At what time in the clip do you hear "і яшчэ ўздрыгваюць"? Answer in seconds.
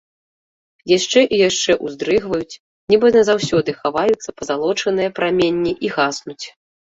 1.35-2.59